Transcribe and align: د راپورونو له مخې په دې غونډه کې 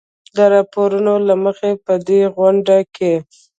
د 0.35 0.37
راپورونو 0.53 1.13
له 1.27 1.35
مخې 1.43 1.69
په 1.85 1.93
دې 2.07 2.21
غونډه 2.37 2.77
کې 2.95 3.13